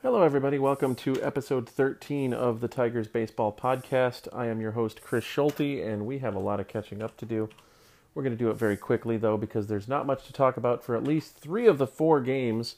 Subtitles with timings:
[0.00, 0.60] Hello, everybody.
[0.60, 4.28] Welcome to episode 13 of the Tigers Baseball Podcast.
[4.32, 7.26] I am your host, Chris Schulte, and we have a lot of catching up to
[7.26, 7.48] do.
[8.14, 10.84] We're going to do it very quickly, though, because there's not much to talk about
[10.84, 12.76] for at least three of the four games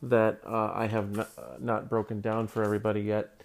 [0.00, 3.42] that uh, I have not, uh, not, broken down for everybody yet.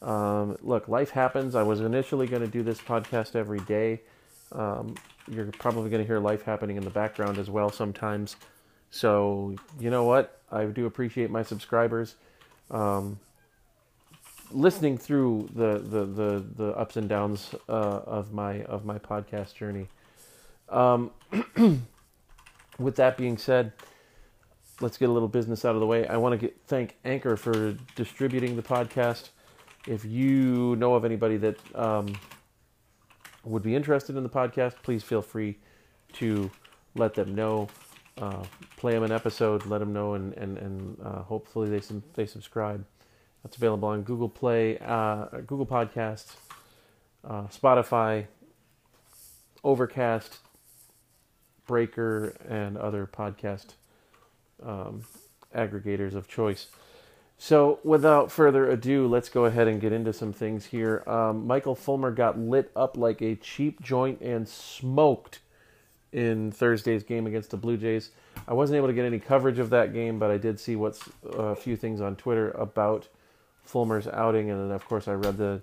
[0.00, 1.56] Um, look, life happens.
[1.56, 4.02] I was initially going to do this podcast every day.
[4.52, 4.94] Um,
[5.28, 8.36] you're probably going to hear life happening in the background as well sometimes.
[8.92, 10.40] So, you know what?
[10.52, 12.14] I do appreciate my subscribers
[12.70, 13.18] um,
[14.50, 19.54] listening through the, the, the, the ups and downs uh, of my of my podcast
[19.54, 19.88] journey.
[20.68, 21.10] Um,
[22.78, 23.72] with that being said,
[24.80, 26.06] let's get a little business out of the way.
[26.06, 29.30] I want to get, thank Anchor for distributing the podcast.
[29.86, 32.14] If you know of anybody that um,
[33.44, 35.58] would be interested in the podcast, please feel free
[36.14, 36.50] to
[36.94, 37.68] let them know
[38.20, 38.44] uh,
[38.76, 41.80] play them an episode, let them know, and and and uh, hopefully they
[42.14, 42.84] they subscribe.
[43.42, 46.36] That's available on Google Play, uh, Google Podcasts,
[47.24, 48.26] uh, Spotify,
[49.62, 50.38] Overcast,
[51.66, 53.74] Breaker, and other podcast
[54.62, 55.04] um,
[55.54, 56.66] aggregators of choice.
[57.40, 61.04] So, without further ado, let's go ahead and get into some things here.
[61.06, 65.38] Um, Michael Fulmer got lit up like a cheap joint and smoked
[66.12, 68.10] in Thursday's game against the Blue Jays.
[68.46, 71.08] I wasn't able to get any coverage of that game, but I did see what's
[71.24, 73.08] a few things on Twitter about
[73.66, 75.62] Fulmer's outing, and then of course I read the.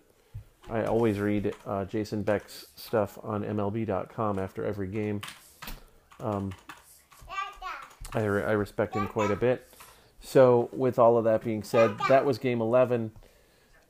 [0.67, 5.21] I always read uh, Jason Beck's stuff on MLB.com after every game.
[6.19, 6.53] Um,
[8.13, 9.71] I, re- I respect him quite a bit.
[10.21, 13.11] So, with all of that being said, that was game 11.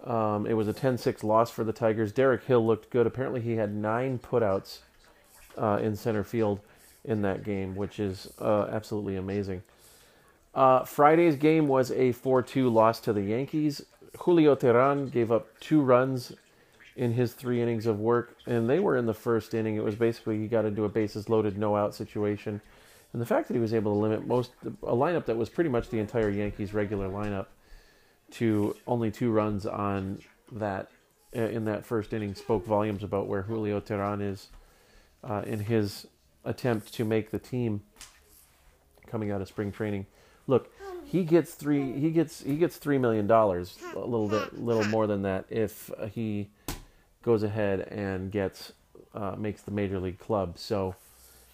[0.03, 2.11] Um, it was a 10 6 loss for the Tigers.
[2.11, 3.07] Derek Hill looked good.
[3.07, 4.79] Apparently, he had nine putouts
[5.57, 6.59] uh, in center field
[7.03, 9.61] in that game, which is uh, absolutely amazing.
[10.53, 13.85] Uh, Friday's game was a 4 2 loss to the Yankees.
[14.19, 16.33] Julio Teheran gave up two runs
[16.95, 19.75] in his three innings of work, and they were in the first inning.
[19.75, 22.61] It was basically he got into a bases loaded, no out situation.
[23.11, 25.69] And the fact that he was able to limit most a lineup that was pretty
[25.69, 27.47] much the entire Yankees regular lineup
[28.31, 30.19] to only two runs on
[30.53, 30.89] that
[31.35, 34.49] uh, in that first inning spoke volumes about where Julio Teheran is
[35.25, 36.07] uh, in his
[36.43, 37.81] attempt to make the team
[39.07, 40.05] coming out of spring training.
[40.47, 40.71] Look,
[41.03, 41.93] he gets three.
[41.93, 45.89] He gets he gets three million dollars, a little bit, little more than that, if
[46.11, 46.49] he
[47.23, 48.73] goes ahead and gets
[49.13, 50.57] uh, makes the major league club.
[50.57, 50.95] So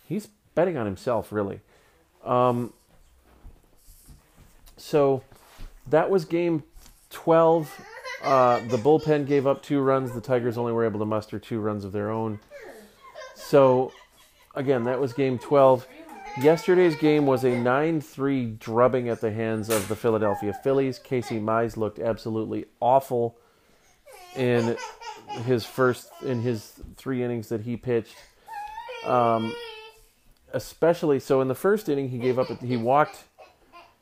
[0.07, 1.61] he's betting on himself, really.
[2.25, 2.73] Um,
[4.77, 5.23] so
[5.87, 6.63] that was game
[7.09, 7.73] twelve.
[8.23, 10.11] Uh, the bullpen gave up two runs.
[10.11, 12.39] The Tigers only were able to muster two runs of their own.
[13.47, 13.91] So,
[14.55, 15.87] again, that was game 12.
[16.41, 20.97] Yesterday's game was a 9 3 drubbing at the hands of the Philadelphia Phillies.
[20.97, 23.37] Casey Mize looked absolutely awful
[24.35, 24.77] in
[25.45, 28.15] his first in his three innings that he pitched.
[29.05, 29.53] Um,
[30.53, 33.23] especially so in the first inning he gave up a, he walked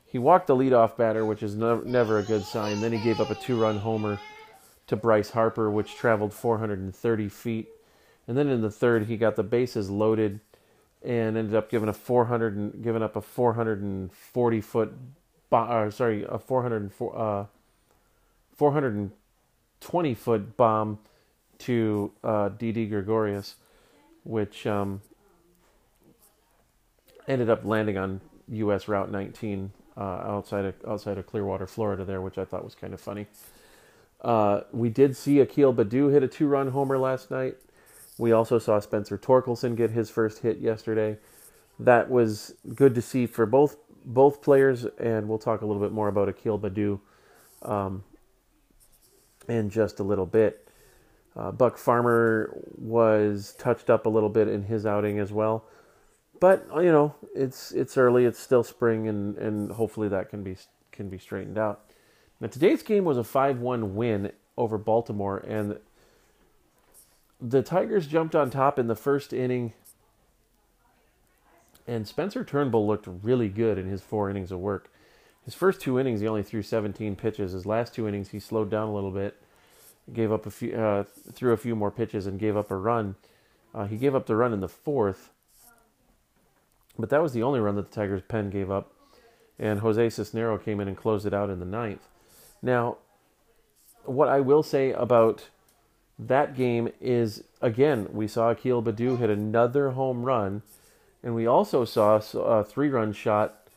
[0.06, 2.82] he walked the leadoff batter, which is no, never a good sign.
[2.82, 4.20] Then he gave up a two-run homer
[4.88, 7.68] to Bryce Harper, which traveled 430 feet.
[8.30, 10.40] And then in the third, he got the bases loaded
[11.02, 14.94] and ended up giving a 400 and giving up a 440 foot,
[15.52, 17.46] uh, sorry, a 404, uh,
[18.56, 21.00] 420 foot bomb
[21.58, 23.56] to uh, Didi Gregorius,
[24.24, 25.02] which um,
[27.28, 28.88] ended up landing on U.S.
[28.88, 32.94] Route 19 uh, outside of outside of Clearwater, Florida, there, which I thought was kind
[32.94, 33.26] of funny.
[34.22, 37.58] Uh, we did see Akil Baddoo hit a two-run homer last night.
[38.20, 41.18] We also saw Spencer Torkelson get his first hit yesterday.
[41.80, 45.94] That was good to see for both both players, and we'll talk a little bit
[45.94, 47.00] more about Akil Baddoo
[47.62, 48.04] um,
[49.48, 50.68] in just a little bit.
[51.36, 55.64] Uh, Buck Farmer was touched up a little bit in his outing as well,
[56.42, 60.58] but you know it's it's early, it's still spring, and and hopefully that can be
[60.92, 61.86] can be straightened out.
[62.42, 65.80] Now today's game was a five one win over Baltimore, and
[67.42, 69.74] the Tigers jumped on top in the first inning,
[71.88, 74.92] and Spencer Turnbull looked really good in his four innings of work.
[75.46, 77.54] His first two innings, he only threw 17 pitches.
[77.54, 79.42] His last two innings, he slowed down a little bit,
[80.12, 83.16] gave up a few, uh, threw a few more pitches, and gave up a run.
[83.74, 85.32] Uh, he gave up the run in the fourth,
[86.98, 88.94] but that was the only run that the Tigers' pen gave up.
[89.58, 92.08] And Jose Cisnero came in and closed it out in the ninth.
[92.62, 92.98] Now,
[94.06, 95.50] what I will say about
[96.20, 100.62] that game is again we saw Akil Baddoo hit another home run,
[101.24, 103.68] and we also saw a three-run shot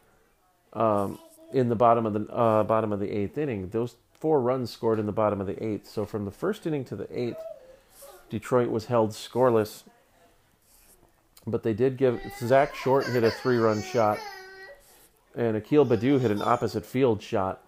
[0.72, 1.18] um,
[1.52, 3.68] in the bottom of the uh, bottom of the eighth inning.
[3.68, 5.88] Those four runs scored in the bottom of the eighth.
[5.88, 7.40] So from the first inning to the eighth,
[8.30, 9.84] Detroit was held scoreless.
[11.44, 14.18] But they did give Zach Short hit a three run shot,
[15.34, 17.60] and Akil Baddoo hit an opposite field shot.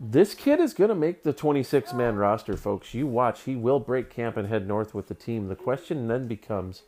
[0.00, 2.94] This kid is going to make the 26 man roster, folks.
[2.94, 3.42] You watch.
[3.42, 5.48] He will break camp and head north with the team.
[5.48, 6.82] The question then becomes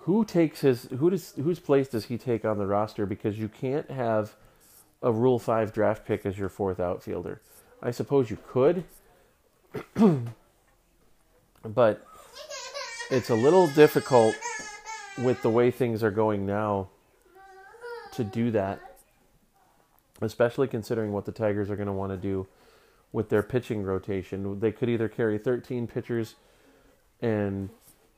[0.00, 3.48] who takes his who does whose place does he take on the roster because you
[3.48, 4.36] can't have
[5.02, 7.40] a rule 5 draft pick as your fourth outfielder.
[7.82, 8.84] I suppose you could
[11.64, 12.06] but
[13.10, 14.34] it's a little difficult
[15.18, 16.88] with the way things are going now
[18.12, 18.95] to do that
[20.20, 22.46] especially considering what the Tigers are going to want to do
[23.12, 24.60] with their pitching rotation.
[24.60, 26.34] They could either carry 13 pitchers
[27.20, 27.70] and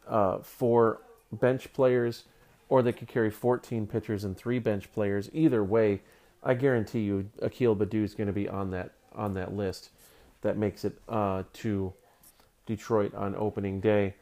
[0.07, 1.01] uh, four
[1.33, 2.25] bench players,
[2.69, 5.31] or they could carry 14 pitchers and three bench players.
[5.33, 6.01] Either way,
[6.43, 9.91] I guarantee you, Akil Baddoo is going to be on that on that list.
[10.43, 11.93] That makes it uh, to
[12.67, 14.15] Detroit on opening day.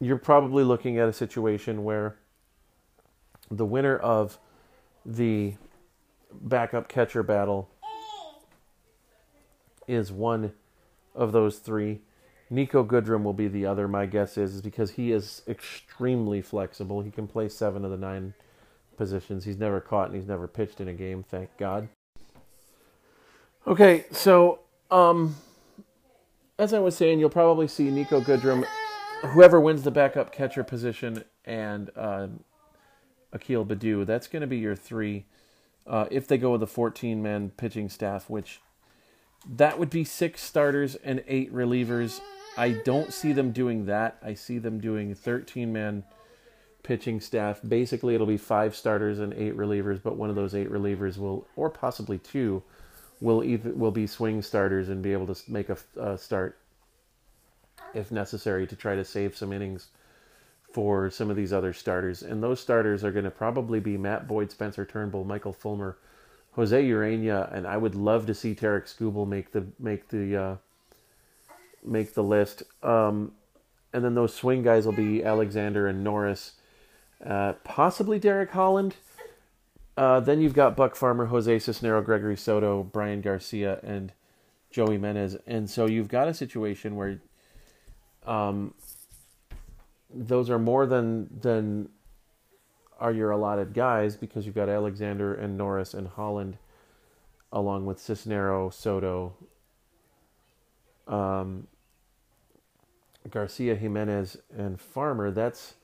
[0.00, 2.16] You're probably looking at a situation where
[3.50, 4.38] the winner of
[5.04, 5.54] the
[6.32, 7.68] backup catcher battle
[9.86, 10.52] is one
[11.14, 12.00] of those three.
[12.50, 13.88] Niko Goodrum will be the other.
[13.88, 17.00] My guess is, is because he is extremely flexible.
[17.00, 18.34] He can play seven of the nine
[18.96, 19.44] positions.
[19.44, 21.22] He's never caught and he's never pitched in a game.
[21.22, 21.88] Thank God.
[23.66, 24.60] Okay, so
[24.90, 25.36] um,
[26.58, 28.64] as I was saying, you'll probably see Niko Goodrum,
[29.30, 32.26] whoever wins the backup catcher position, and uh,
[33.32, 34.06] Akil Baddoo.
[34.06, 35.24] That's going to be your three.
[35.86, 38.60] Uh, if they go with a 14 man pitching staff, which
[39.48, 42.20] that would be six starters and eight relievers.
[42.56, 44.18] I don't see them doing that.
[44.22, 46.04] I see them doing 13 man
[46.82, 47.60] pitching staff.
[47.66, 51.46] Basically, it'll be five starters and eight relievers, but one of those eight relievers will,
[51.56, 52.62] or possibly two,
[53.20, 56.58] will either will be swing starters and be able to make a, a start
[57.94, 59.88] if necessary to try to save some innings
[60.72, 62.22] for some of these other starters.
[62.22, 65.98] And those starters are going to probably be Matt Boyd, Spencer Turnbull, Michael Fulmer,
[66.52, 70.56] Jose Urena, and I would love to see Tarik Skubal make the make the uh,
[71.84, 72.62] make the list.
[72.82, 73.32] Um,
[73.92, 76.52] and then those swing guys will be Alexander and Norris,
[77.24, 78.96] uh, possibly Derek Holland.
[79.96, 84.12] Uh, then you've got Buck Farmer, Jose Cisnero, Gregory Soto, Bryan Garcia, and
[84.70, 85.36] Joey Jimenez.
[85.46, 87.20] And so you've got a situation where
[88.26, 88.74] um,
[90.14, 91.88] those are more than than
[92.98, 96.56] are your allotted guys because you've got Alexander and Norris and Holland,
[97.52, 99.34] along with Cisnero, Soto,
[101.08, 101.66] um,
[103.28, 105.30] Garcia, Jimenez, and Farmer.
[105.30, 105.74] That's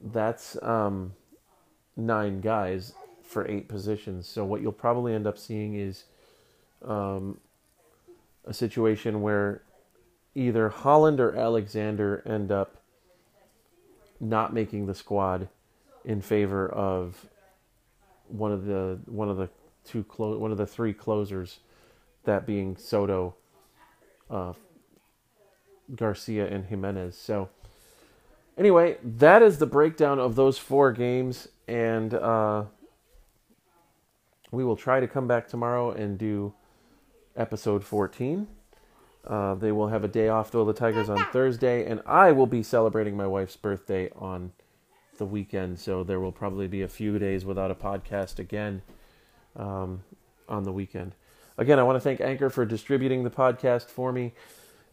[0.00, 1.14] that's um,
[1.96, 2.92] nine guys
[3.22, 4.28] for eight positions.
[4.28, 6.04] So what you'll probably end up seeing is
[6.84, 7.38] um,
[8.44, 9.62] a situation where
[10.34, 12.82] either Holland or Alexander end up
[14.20, 15.48] not making the squad
[16.04, 17.26] in favor of
[18.28, 19.48] one of the one of the
[19.84, 21.58] two clo- one of the three closers,
[22.24, 23.34] that being Soto,
[24.30, 24.52] uh,
[25.94, 27.18] Garcia, and Jimenez.
[27.18, 27.50] So
[28.56, 32.64] anyway, that is the breakdown of those four games, and uh,
[34.50, 36.54] we will try to come back tomorrow and do
[37.36, 38.46] episode fourteen.
[39.26, 42.46] Uh, they will have a day off, though, the Tigers on Thursday, and I will
[42.46, 44.52] be celebrating my wife's birthday on
[45.18, 48.82] the weekend, so there will probably be a few days without a podcast again
[49.54, 50.02] um,
[50.48, 51.14] on the weekend.
[51.56, 54.32] Again, I want to thank Anchor for distributing the podcast for me.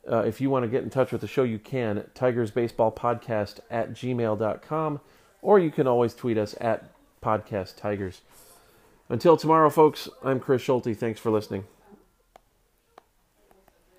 [0.09, 2.05] Uh, if you want to get in touch with the show, you can.
[2.13, 5.01] Tigers Baseball Podcast at gmail.com,
[5.41, 8.21] or you can always tweet us at Podcast Tigers.
[9.09, 10.95] Until tomorrow, folks, I'm Chris Schulte.
[10.95, 11.65] Thanks for listening.